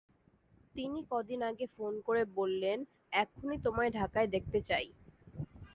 [0.75, 2.79] তিনি কদিন আগে ফোন করে বললেন,
[3.21, 4.85] এক্ষুনি তোমায় ঢাকায় দেখতে চাই।